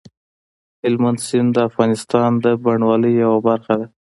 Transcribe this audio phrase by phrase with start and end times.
[0.83, 3.87] هلمند سیند د افغانستان د بڼوالۍ یوه برخه ده.